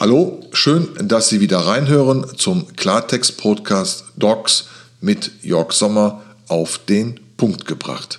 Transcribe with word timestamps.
Hallo, 0.00 0.40
schön, 0.54 0.88
dass 1.02 1.28
Sie 1.28 1.42
wieder 1.42 1.58
reinhören 1.58 2.24
zum 2.38 2.74
Klartext-Podcast 2.74 4.04
Docs 4.16 4.64
mit 5.02 5.30
Jörg 5.42 5.72
Sommer 5.72 6.22
auf 6.48 6.78
den 6.78 7.20
Punkt 7.36 7.66
gebracht. 7.66 8.18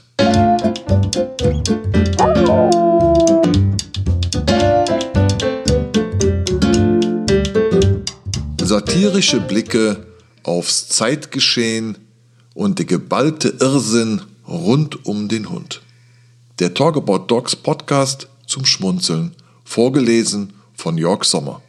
Satirische 8.61 9.39
Blicke 9.39 10.05
aufs 10.43 10.87
Zeitgeschehen 10.87 11.97
und 12.53 12.77
der 12.77 12.85
geballte 12.85 13.55
Irrsinn 13.59 14.21
rund 14.47 15.03
um 15.07 15.29
den 15.29 15.49
Hund. 15.49 15.81
Der 16.59 16.75
Talk 16.75 16.95
About 16.95 17.25
Dogs 17.25 17.55
Podcast 17.55 18.27
zum 18.45 18.65
Schmunzeln, 18.65 19.35
vorgelesen 19.63 20.53
von 20.75 20.99
Jörg 20.99 21.23
Sommer. 21.23 21.63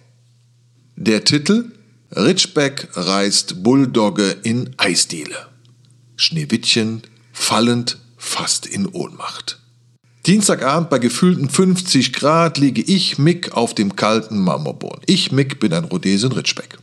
Der 0.96 1.24
Titel 1.24 1.72
Ritschbeck 2.14 2.88
reißt 2.92 3.62
Bulldogge 3.62 4.37
in 4.42 4.70
Eisdiele. 4.77 5.48
Schneewittchen 6.16 7.02
fallend 7.33 7.98
fast 8.19 8.66
in 8.66 8.87
Ohnmacht. 8.87 9.59
Dienstagabend 10.27 10.91
bei 10.91 10.98
gefühlten 10.98 11.48
50 11.48 12.12
Grad 12.12 12.59
liege 12.59 12.83
ich, 12.83 13.19
Mick, 13.19 13.52
auf 13.52 13.74
dem 13.74 13.97
kalten 13.97 14.38
Marmorboden. 14.38 15.02
Ich, 15.06 15.33
Mick, 15.33 15.59
bin 15.59 15.73
ein 15.73 15.84
Rhodesien 15.84 16.30
Ritschbeck. 16.30 16.78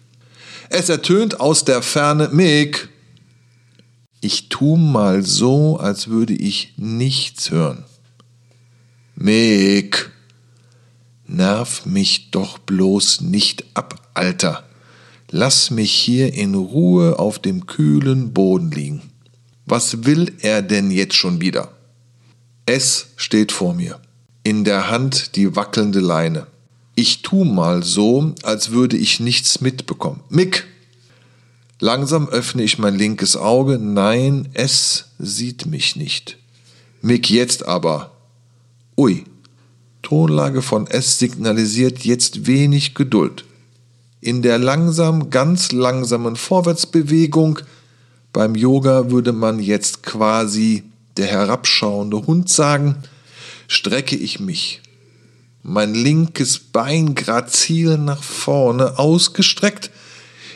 Es 0.70 0.90
ertönt 0.90 1.40
aus 1.40 1.64
der 1.64 1.82
Ferne, 1.82 2.30
Mick. 2.34 2.90
Ich 4.20 4.50
tu 4.50 4.76
mal 4.76 5.24
so, 5.24 5.78
als 5.78 6.10
würde 6.10 6.34
ich 6.34 6.74
nichts 6.78 7.52
hören. 7.52 7.86
Mick. 9.16 10.12
Nerv 11.30 11.86
mich 11.86 12.32
doch 12.32 12.58
bloß 12.58 13.22
nicht 13.22 13.64
ab, 13.76 14.10
Alter. 14.16 14.64
Lass 15.30 15.70
mich 15.70 15.92
hier 15.92 16.34
in 16.34 16.56
Ruhe 16.56 17.20
auf 17.20 17.38
dem 17.38 17.68
kühlen 17.68 18.34
Boden 18.34 18.72
liegen. 18.72 19.04
Was 19.68 20.06
will 20.06 20.34
er 20.42 20.64
denn 20.64 20.90
jetzt 20.90 21.14
schon 21.14 21.40
wieder? 21.40 21.72
Es 22.66 23.10
steht 23.16 23.52
vor 23.52 23.76
mir. 23.76 24.00
In 24.44 24.64
der 24.64 24.90
Hand 24.90 25.36
die 25.36 25.56
wackelnde 25.56 26.00
Leine. 26.00 26.48
Ich 26.96 27.22
tu 27.22 27.44
mal 27.44 27.84
so, 27.84 28.34
als 28.42 28.72
würde 28.72 28.98
ich 28.98 29.20
nichts 29.20 29.62
mitbekommen. 29.62 30.22
Mick! 30.30 30.66
Langsam 31.80 32.28
öffne 32.28 32.64
ich 32.64 32.80
mein 32.80 32.96
linkes 32.96 33.38
Auge. 33.38 33.78
Nein, 33.78 34.50
es 34.54 35.12
sieht 35.20 35.68
mich 35.68 35.96
nicht. 35.96 36.38
Mick 37.04 37.30
jetzt 37.30 37.68
aber. 37.68 38.12
Ui, 38.98 39.26
Tonlage 40.10 40.64
von 40.64 40.88
S 40.88 41.20
signalisiert 41.20 42.00
jetzt 42.00 42.48
wenig 42.48 42.96
Geduld. 42.96 43.46
In 44.22 44.42
der 44.42 44.58
langsam, 44.58 45.30
ganz 45.30 45.72
langsamen 45.72 46.36
Vorwärtsbewegung 46.36 47.60
beim 48.34 48.56
Yoga 48.56 49.12
würde 49.12 49.34
man 49.34 49.60
jetzt 49.60 50.02
quasi 50.02 50.82
der 51.18 51.28
herabschauende 51.28 52.26
Hund 52.26 52.50
sagen, 52.50 52.96
strecke 53.68 54.16
ich 54.16 54.40
mich. 54.40 54.82
Mein 55.62 55.94
linkes 55.94 56.58
Bein 56.58 57.14
grazil 57.14 58.00
nach 58.00 58.24
vorne 58.24 58.98
ausgestreckt. 58.98 59.92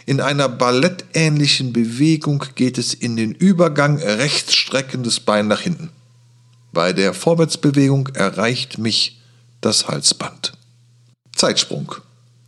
In 0.08 0.20
einer 0.20 0.50
ballettähnlichen 0.50 1.74
Bewegung 1.74 2.44
geht 2.56 2.80
es 2.80 2.96
in 2.96 3.18
den 3.18 3.34
Übergang 3.34 4.00
rechts 4.00 4.56
streckendes 4.56 5.20
Bein 5.20 5.48
nach 5.48 5.62
hinten. 5.62 5.90
Bei 6.72 6.92
der 6.92 7.14
Vorwärtsbewegung 7.14 8.08
erreicht 8.16 8.80
mich 8.80 9.20
das 9.66 9.88
Halsband. 9.88 10.54
Zeitsprung. 11.36 11.96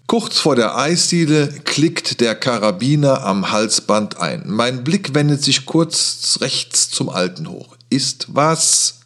Kurz 0.07 0.37
vor 0.37 0.55
der 0.55 0.77
Eisdiele 0.77 1.47
klickt 1.63 2.21
der 2.21 2.35
Karabiner 2.35 3.23
am 3.23 3.51
Halsband 3.51 4.17
ein. 4.17 4.43
Mein 4.45 4.83
Blick 4.83 5.15
wendet 5.15 5.43
sich 5.43 5.65
kurz 5.65 6.37
rechts 6.41 6.91
zum 6.91 7.09
Alten 7.09 7.49
hoch. 7.49 7.75
Ist 7.89 8.27
was? 8.29 8.99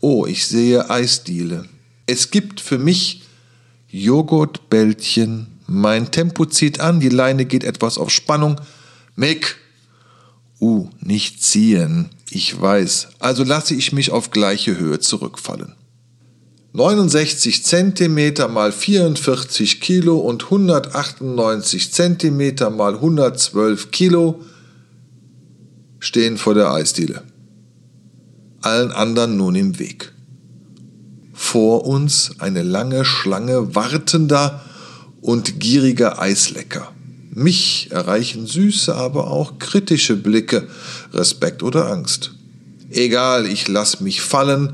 Oh, 0.00 0.26
ich 0.26 0.46
sehe 0.46 0.90
Eisdiele. 0.90 1.66
Es 2.06 2.30
gibt 2.30 2.60
für 2.60 2.78
mich 2.78 3.22
Joghurtbällchen. 3.88 5.60
Mein 5.66 6.10
Tempo 6.10 6.44
zieht 6.44 6.80
an, 6.80 7.00
die 7.00 7.08
Leine 7.08 7.46
geht 7.46 7.64
etwas 7.64 7.96
auf 7.96 8.10
Spannung. 8.10 8.60
Mick! 9.16 9.56
Uh, 10.60 10.90
nicht 11.00 11.42
ziehen. 11.42 12.10
Ich 12.28 12.60
weiß. 12.60 13.08
Also 13.18 13.44
lasse 13.44 13.74
ich 13.74 13.92
mich 13.92 14.10
auf 14.10 14.30
gleiche 14.30 14.76
Höhe 14.76 15.00
zurückfallen. 15.00 15.74
69 16.76 17.62
cm 17.62 18.52
mal 18.52 18.72
44 18.72 19.80
Kilo 19.80 20.18
und 20.18 20.42
198 20.42 21.92
cm 21.92 22.76
mal 22.76 22.94
112 22.94 23.92
Kilo 23.92 24.40
stehen 26.00 26.36
vor 26.36 26.54
der 26.54 26.72
Eisdiele. 26.72 27.22
Allen 28.60 28.90
anderen 28.90 29.36
nun 29.36 29.54
im 29.54 29.78
Weg. 29.78 30.12
Vor 31.32 31.86
uns 31.86 32.32
eine 32.40 32.64
lange 32.64 33.04
Schlange 33.04 33.76
wartender 33.76 34.64
und 35.20 35.60
gieriger 35.60 36.20
Eislecker. 36.20 36.90
Mich 37.30 37.92
erreichen 37.92 38.48
süße, 38.48 38.92
aber 38.92 39.30
auch 39.30 39.60
kritische 39.60 40.16
Blicke, 40.16 40.66
Respekt 41.12 41.62
oder 41.62 41.88
Angst. 41.88 42.32
Egal, 42.90 43.46
ich 43.46 43.68
lass 43.68 44.00
mich 44.00 44.22
fallen, 44.22 44.72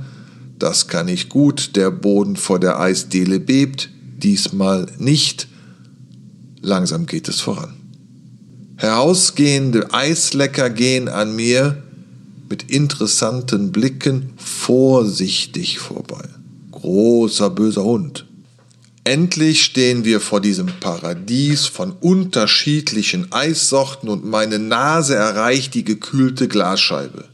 das 0.62 0.88
kann 0.88 1.08
ich 1.08 1.28
gut, 1.28 1.74
der 1.76 1.90
Boden 1.90 2.36
vor 2.36 2.60
der 2.60 2.78
Eisdiele 2.78 3.40
bebt, 3.40 3.90
diesmal 4.18 4.86
nicht. 4.98 5.48
Langsam 6.60 7.06
geht 7.06 7.28
es 7.28 7.40
voran. 7.40 7.74
Herausgehende 8.76 9.92
Eislecker 9.92 10.70
gehen 10.70 11.08
an 11.08 11.34
mir 11.34 11.82
mit 12.48 12.70
interessanten 12.70 13.72
Blicken 13.72 14.34
vorsichtig 14.36 15.78
vorbei. 15.78 16.24
Großer 16.72 17.50
böser 17.50 17.84
Hund. 17.84 18.26
Endlich 19.04 19.64
stehen 19.64 20.04
wir 20.04 20.20
vor 20.20 20.40
diesem 20.40 20.68
Paradies 20.80 21.66
von 21.66 21.92
unterschiedlichen 21.92 23.32
Eissorten 23.32 24.08
und 24.08 24.24
meine 24.24 24.58
Nase 24.58 25.14
erreicht 25.14 25.74
die 25.74 25.84
gekühlte 25.84 26.48
Glasscheibe. 26.48 27.24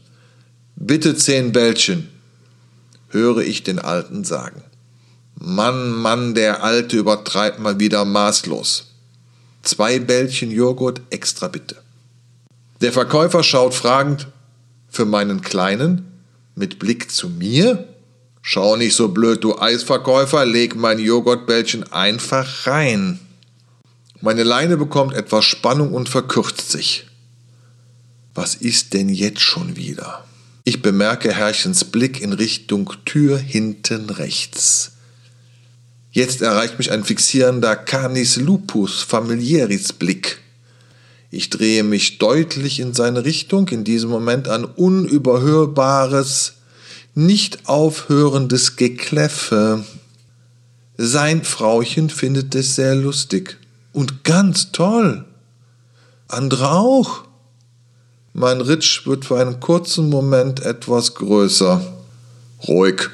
Bitte 0.75 1.15
zehn 1.15 1.51
Bällchen, 1.51 2.07
höre 3.09 3.39
ich 3.39 3.63
den 3.63 3.79
Alten 3.79 4.23
sagen. 4.23 4.63
Mann, 5.35 5.91
Mann, 5.91 6.33
der 6.33 6.63
Alte 6.63 6.97
übertreibt 6.97 7.59
mal 7.59 7.79
wieder 7.79 8.05
maßlos. 8.05 8.85
Zwei 9.61 9.99
Bällchen 9.99 10.51
Joghurt 10.51 11.01
extra 11.09 11.47
bitte. 11.47 11.75
Der 12.81 12.91
Verkäufer 12.91 13.43
schaut 13.43 13.73
fragend 13.73 14.27
für 14.89 15.05
meinen 15.05 15.41
Kleinen 15.41 16.05
mit 16.55 16.79
Blick 16.79 17.11
zu 17.11 17.29
mir. 17.29 17.87
Schau 18.41 18.75
nicht 18.77 18.95
so 18.95 19.09
blöd, 19.09 19.43
du 19.43 19.59
Eisverkäufer, 19.59 20.45
leg 20.45 20.75
mein 20.75 20.99
Joghurtbällchen 20.99 21.91
einfach 21.91 22.65
rein. 22.65 23.19
Meine 24.21 24.43
Leine 24.43 24.77
bekommt 24.77 25.13
etwas 25.13 25.45
Spannung 25.45 25.93
und 25.93 26.09
verkürzt 26.09 26.71
sich. 26.71 27.05
Was 28.33 28.55
ist 28.55 28.93
denn 28.93 29.09
jetzt 29.09 29.41
schon 29.41 29.75
wieder? 29.75 30.23
Ich 30.67 30.81
bemerke 30.81 31.33
Herrchens 31.33 31.85
Blick 31.85 32.19
in 32.19 32.33
Richtung 32.33 32.91
Tür 33.05 33.37
hinten 33.37 34.09
rechts. 34.09 34.97
Jetzt 36.11 36.41
erreicht 36.41 36.77
mich 36.77 36.91
ein 36.91 37.05
fixierender 37.05 37.77
Canis 37.77 38.35
lupus 38.35 39.01
familiaris 39.01 39.93
Blick. 39.93 40.41
Ich 41.31 41.49
drehe 41.49 41.85
mich 41.85 42.17
deutlich 42.17 42.81
in 42.81 42.93
seine 42.93 43.23
Richtung, 43.23 43.69
in 43.69 43.85
diesem 43.85 44.09
Moment 44.09 44.49
ein 44.49 44.65
unüberhörbares, 44.65 46.55
nicht 47.15 47.69
aufhörendes 47.69 48.75
Gekläffe. 48.75 49.85
Sein 50.97 51.45
Frauchen 51.45 52.09
findet 52.09 52.53
es 52.55 52.75
sehr 52.75 52.95
lustig 52.95 53.55
und 53.93 54.25
ganz 54.25 54.73
toll. 54.73 55.23
Andere 56.27 56.71
auch. 56.71 57.26
Mein 58.39 58.61
Ritsch 58.61 59.07
wird 59.07 59.25
für 59.25 59.39
einen 59.39 59.59
kurzen 59.59 60.09
Moment 60.09 60.63
etwas 60.63 61.15
größer. 61.15 61.81
Ruhig, 62.67 63.09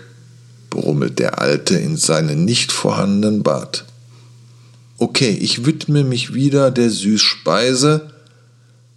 brummelt 0.70 1.18
der 1.18 1.40
Alte 1.40 1.76
in 1.76 1.96
seinen 1.96 2.44
nicht 2.44 2.74
vorhandenen 2.74 3.42
Bart. 3.42 3.86
Okay, 4.98 5.30
ich 5.30 5.66
widme 5.66 6.04
mich 6.04 6.34
wieder 6.34 6.72
der 6.72 6.90
Süßspeise. 6.90 8.12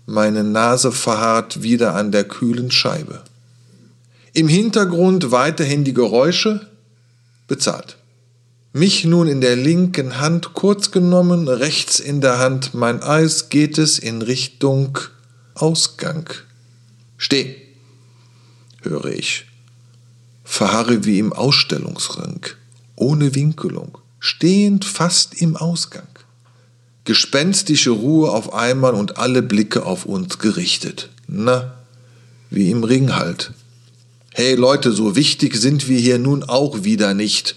Meine 0.07 0.43
Nase 0.43 0.91
verharrt 0.91 1.63
wieder 1.63 1.95
an 1.95 2.11
der 2.11 2.25
kühlen 2.25 2.73
Scheibe. 2.73 3.23
Im 4.33 4.49
Hintergrund 4.49 5.31
weiterhin 5.31 5.85
die 5.85 5.95
Geräusche. 5.95 6.67
Bezahlt. 7.47 7.99
Mich 8.73 9.05
nun 9.05 9.29
in 9.29 9.41
der 9.41 9.55
linken 9.55 10.19
Hand 10.19 10.55
kurz 10.55 10.91
genommen, 10.91 11.47
rechts 11.47 12.01
in 12.01 12.21
der 12.21 12.41
Hand 12.41 12.75
mein 12.75 13.01
Eis 13.01 13.49
geht 13.49 13.79
es 13.79 14.01
in 14.01 14.23
Richtung 14.23 14.99
Ausgang. 15.57 16.29
Steh, 17.17 17.57
höre 18.83 19.07
ich. 19.07 19.47
Verharre 20.45 21.07
wie 21.07 21.19
im 21.19 21.33
Ausstellungsring, 21.33 22.41
ohne 22.95 23.35
Winkelung, 23.35 23.97
stehend 24.21 24.85
fast 24.85 25.41
im 25.41 25.57
Ausgang. 25.57 26.09
Gespenstische 27.05 27.91
Ruhe 27.91 28.33
auf 28.33 28.53
einmal 28.53 28.93
und 28.93 29.17
alle 29.17 29.41
Blicke 29.41 29.87
auf 29.87 30.05
uns 30.05 30.39
gerichtet. 30.39 31.09
Na, 31.27 31.75
wie 32.51 32.71
im 32.71 32.85
Ring 32.85 33.17
halt. 33.17 33.53
Hey 34.35 34.57
Leute, 34.57 34.93
so 34.93 35.17
wichtig 35.17 35.57
sind 35.57 35.89
wir 35.89 35.99
hier 35.99 36.19
nun 36.19 36.45
auch 36.45 36.85
wieder 36.85 37.15
nicht. 37.15 37.57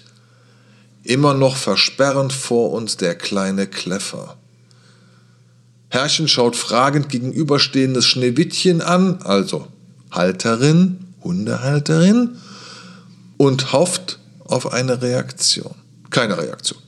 Immer 1.03 1.33
noch 1.33 1.57
versperrend 1.57 2.31
vor 2.31 2.71
uns 2.71 2.95
der 2.95 3.15
kleine 3.15 3.67
Kläffer. 3.67 4.38
Herrchen 5.89 6.27
schaut 6.27 6.55
fragend 6.55 7.09
gegenüberstehendes 7.09 8.05
Schneewittchen 8.05 8.81
an, 8.81 9.21
also 9.23 9.67
Halterin, 10.11 10.99
Hundehalterin, 11.23 12.37
und 13.37 13.73
hofft 13.73 14.19
auf 14.45 14.71
eine 14.71 15.01
Reaktion. 15.01 15.73
Keine 16.11 16.37
Reaktion. 16.37 16.79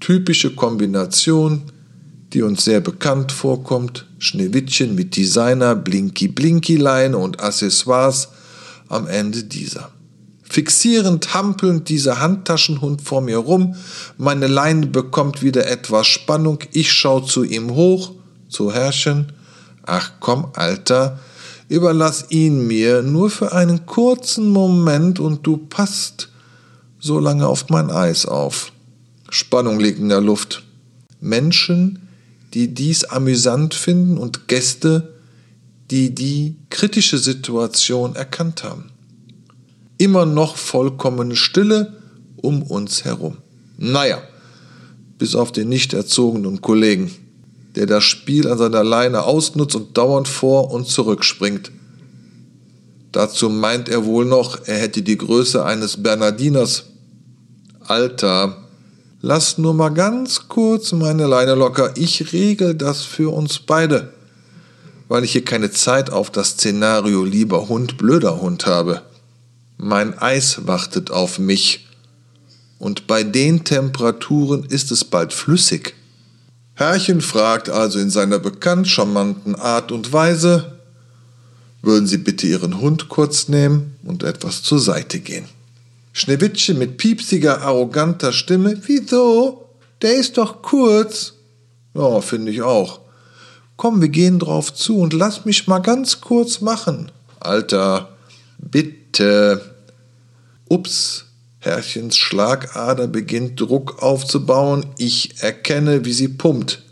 Typische 0.00 0.54
Kombination, 0.54 1.62
die 2.32 2.42
uns 2.42 2.64
sehr 2.64 2.80
bekannt 2.80 3.32
vorkommt. 3.32 4.06
Schneewittchen 4.18 4.94
mit 4.94 5.16
Designer, 5.16 5.74
Blinky-Blinky-Leine 5.74 7.16
und 7.16 7.40
Accessoires 7.40 8.28
am 8.88 9.06
Ende 9.06 9.44
dieser. 9.44 9.90
Fixierend 10.42 11.32
hampelnd 11.32 11.88
dieser 11.88 12.20
Handtaschenhund 12.20 13.00
vor 13.00 13.22
mir 13.22 13.38
rum, 13.38 13.74
meine 14.18 14.48
Leine 14.48 14.86
bekommt 14.86 15.42
wieder 15.42 15.66
etwas 15.66 16.06
Spannung, 16.06 16.58
ich 16.72 16.92
schau 16.92 17.20
zu 17.20 17.42
ihm 17.42 17.70
hoch, 17.70 18.12
zu 18.52 18.72
Herrchen. 18.72 19.32
Ach 19.84 20.12
komm, 20.20 20.48
Alter, 20.54 21.18
überlass 21.68 22.26
ihn 22.30 22.66
mir 22.66 23.02
nur 23.02 23.30
für 23.30 23.52
einen 23.52 23.86
kurzen 23.86 24.48
Moment 24.48 25.18
und 25.18 25.46
du 25.46 25.56
passt 25.56 26.28
so 27.00 27.18
lange 27.18 27.46
auf 27.48 27.68
mein 27.68 27.90
Eis 27.90 28.26
auf. 28.26 28.72
Spannung 29.30 29.80
liegt 29.80 29.98
in 29.98 30.08
der 30.08 30.20
Luft. 30.20 30.62
Menschen, 31.20 32.08
die 32.54 32.74
dies 32.74 33.04
amüsant 33.04 33.74
finden 33.74 34.18
und 34.18 34.46
Gäste, 34.46 35.14
die 35.90 36.14
die 36.14 36.56
kritische 36.70 37.18
Situation 37.18 38.14
erkannt 38.14 38.62
haben. 38.62 38.90
Immer 39.98 40.26
noch 40.26 40.56
vollkommene 40.56 41.36
Stille 41.36 41.96
um 42.36 42.62
uns 42.62 43.04
herum. 43.04 43.38
Naja, 43.78 44.22
bis 45.18 45.34
auf 45.34 45.52
den 45.52 45.68
nicht 45.68 45.92
erzogenen 45.92 46.60
Kollegen, 46.60 47.10
der 47.76 47.86
das 47.86 48.04
Spiel 48.04 48.48
an 48.48 48.58
seiner 48.58 48.84
Leine 48.84 49.24
ausnutzt 49.24 49.76
und 49.76 49.96
dauernd 49.96 50.28
vor 50.28 50.70
und 50.70 50.86
zurück 50.86 51.24
springt. 51.24 51.70
Dazu 53.12 53.48
meint 53.50 53.88
er 53.88 54.04
wohl 54.04 54.24
noch, 54.24 54.66
er 54.66 54.78
hätte 54.78 55.02
die 55.02 55.18
Größe 55.18 55.64
eines 55.64 56.02
Bernardiners. 56.02 56.84
Alter, 57.80 58.56
lass 59.20 59.58
nur 59.58 59.74
mal 59.74 59.90
ganz 59.90 60.48
kurz 60.48 60.92
meine 60.92 61.26
Leine 61.26 61.54
locker, 61.54 61.92
ich 61.96 62.32
regel 62.32 62.74
das 62.74 63.02
für 63.02 63.32
uns 63.32 63.58
beide 63.58 64.12
weil 65.12 65.24
ich 65.24 65.32
hier 65.32 65.44
keine 65.44 65.70
Zeit 65.70 66.08
auf 66.08 66.30
das 66.30 66.52
Szenario 66.52 67.22
lieber 67.22 67.68
Hund, 67.68 67.98
blöder 67.98 68.40
Hund 68.40 68.64
habe. 68.64 69.02
Mein 69.76 70.18
Eis 70.18 70.66
wartet 70.66 71.10
auf 71.10 71.38
mich. 71.38 71.86
Und 72.78 73.06
bei 73.06 73.22
den 73.22 73.62
Temperaturen 73.62 74.64
ist 74.64 74.90
es 74.90 75.04
bald 75.04 75.34
flüssig. 75.34 75.92
Herrchen 76.74 77.20
fragt 77.20 77.68
also 77.68 77.98
in 77.98 78.10
seiner 78.10 78.38
bekannt 78.38 78.88
charmanten 78.88 79.54
Art 79.54 79.92
und 79.92 80.12
Weise, 80.12 80.78
würden 81.82 82.06
Sie 82.06 82.18
bitte 82.18 82.46
Ihren 82.46 82.80
Hund 82.80 83.08
kurz 83.08 83.48
nehmen 83.48 83.96
und 84.04 84.22
etwas 84.22 84.62
zur 84.62 84.78
Seite 84.78 85.20
gehen. 85.20 85.46
Schneewittchen 86.12 86.78
mit 86.78 86.96
piepsiger, 86.96 87.62
arroganter 87.62 88.32
Stimme, 88.32 88.80
wieso? 88.86 89.66
Der 90.00 90.14
ist 90.14 90.38
doch 90.38 90.62
kurz. 90.62 91.34
Ja, 91.94 92.20
finde 92.20 92.52
ich 92.52 92.62
auch. 92.62 93.00
Komm, 93.76 94.00
wir 94.00 94.08
gehen 94.08 94.38
drauf 94.38 94.72
zu 94.74 94.98
und 94.98 95.12
lass 95.12 95.44
mich 95.44 95.66
mal 95.66 95.80
ganz 95.80 96.20
kurz 96.20 96.60
machen. 96.60 97.10
Alter, 97.40 98.10
bitte. 98.58 99.74
Ups, 100.68 101.24
Herrchens 101.64 102.16
Schlagader 102.16 103.06
beginnt 103.06 103.60
Druck 103.60 104.02
aufzubauen. 104.02 104.84
Ich 104.98 105.40
erkenne, 105.42 106.04
wie 106.04 106.12
sie 106.12 106.26
pumpt. 106.26 106.82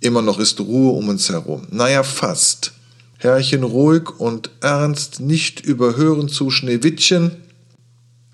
Immer 0.00 0.22
noch 0.22 0.38
ist 0.38 0.58
Ruhe 0.60 0.92
um 0.92 1.10
uns 1.10 1.28
herum. 1.28 1.66
Naja, 1.70 2.02
fast. 2.02 2.72
Herrchen 3.18 3.62
ruhig 3.62 4.08
und 4.18 4.48
ernst, 4.62 5.20
nicht 5.20 5.60
überhören 5.60 6.30
zu 6.30 6.50
Schneewittchen. 6.50 7.32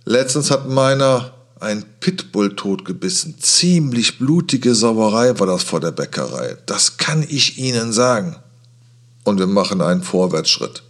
Letztens 0.04 0.52
hat 0.52 0.68
meiner 0.68 1.32
ein 1.58 1.84
Pitbull 1.98 2.54
totgebissen. 2.54 3.40
Ziemlich 3.40 4.20
blutige 4.20 4.76
Sauerei 4.76 5.40
war 5.40 5.48
das 5.48 5.64
vor 5.64 5.80
der 5.80 5.90
Bäckerei. 5.90 6.56
Das 6.66 6.98
kann 6.98 7.26
ich 7.28 7.58
Ihnen 7.58 7.92
sagen. 7.92 8.36
Und 9.24 9.40
wir 9.40 9.48
machen 9.48 9.80
einen 9.80 10.04
Vorwärtsschritt. 10.04 10.84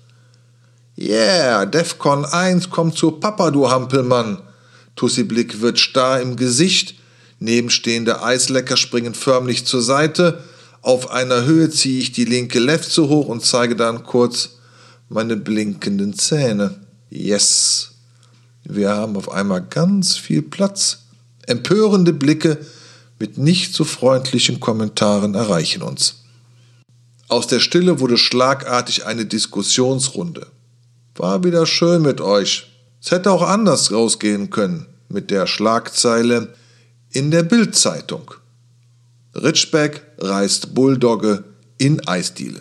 Yeah, 0.98 1.64
Defcon 1.64 2.26
1 2.26 2.68
kommt 2.68 2.98
zu 2.98 3.12
Papa, 3.12 3.50
du 3.50 3.70
Hampelmann. 3.70 4.42
Tussi 4.98 5.22
Blick 5.22 5.60
wird 5.60 5.78
starr 5.78 6.20
im 6.20 6.34
Gesicht. 6.34 6.96
Nebenstehende 7.38 8.20
Eislecker 8.20 8.76
springen 8.76 9.14
förmlich 9.14 9.64
zur 9.64 9.80
Seite. 9.80 10.42
Auf 10.82 11.10
einer 11.12 11.44
Höhe 11.44 11.70
ziehe 11.70 12.00
ich 12.00 12.10
die 12.10 12.24
linke 12.24 12.58
Lefze 12.58 13.08
hoch 13.08 13.28
und 13.28 13.44
zeige 13.44 13.76
dann 13.76 14.02
kurz 14.02 14.56
meine 15.08 15.36
blinkenden 15.36 16.14
Zähne. 16.14 16.74
Yes. 17.10 17.92
Wir 18.64 18.90
haben 18.90 19.16
auf 19.16 19.30
einmal 19.30 19.62
ganz 19.62 20.16
viel 20.16 20.42
Platz. 20.42 21.04
Empörende 21.46 22.12
Blicke 22.12 22.58
mit 23.20 23.38
nicht 23.38 23.74
so 23.74 23.84
freundlichen 23.84 24.58
Kommentaren 24.58 25.36
erreichen 25.36 25.82
uns. 25.82 26.24
Aus 27.28 27.46
der 27.46 27.60
Stille 27.60 28.00
wurde 28.00 28.18
schlagartig 28.18 29.06
eine 29.06 29.26
Diskussionsrunde. 29.26 30.48
War 31.14 31.44
wieder 31.44 31.66
schön 31.66 32.02
mit 32.02 32.20
euch. 32.20 32.66
Es 33.00 33.12
hätte 33.12 33.30
auch 33.30 33.42
anders 33.42 33.92
rausgehen 33.92 34.50
können 34.50 34.86
mit 35.08 35.30
der 35.30 35.46
Schlagzeile 35.46 36.54
in 37.12 37.30
der 37.30 37.44
Bildzeitung. 37.44 38.34
Ritschbeck 39.36 40.02
reißt 40.18 40.74
Bulldogge 40.74 41.44
in 41.78 42.06
Eisdiele. 42.08 42.60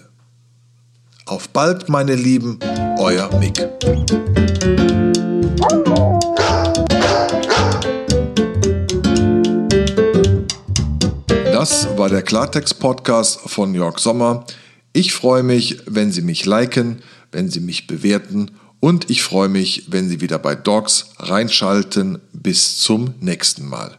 Auf 1.25 1.49
bald, 1.49 1.89
meine 1.89 2.13
Lieben, 2.13 2.59
euer 2.99 3.35
Mick. 3.39 3.57
Das 11.51 11.87
war 11.97 12.09
der 12.09 12.21
Klartext-Podcast 12.21 13.39
von 13.47 13.73
Jörg 13.73 13.97
Sommer. 13.97 14.45
Ich 14.93 15.13
freue 15.13 15.41
mich, 15.41 15.81
wenn 15.87 16.11
Sie 16.11 16.21
mich 16.21 16.45
liken, 16.45 17.01
wenn 17.31 17.49
Sie 17.49 17.59
mich 17.59 17.87
bewerten 17.87 18.51
und 18.79 19.09
ich 19.09 19.23
freue 19.23 19.49
mich, 19.49 19.85
wenn 19.87 20.07
Sie 20.09 20.21
wieder 20.21 20.39
bei 20.39 20.55
Dogs 20.55 21.11
reinschalten. 21.17 22.19
Bis 22.33 22.79
zum 22.79 23.15
nächsten 23.19 23.67
Mal. 23.67 23.97